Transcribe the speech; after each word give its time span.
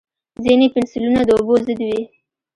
ځینې 0.43 0.67
پنسلونه 0.73 1.21
د 1.25 1.29
اوبو 1.37 1.55
ضد 1.65 1.79
وي. 1.87 2.01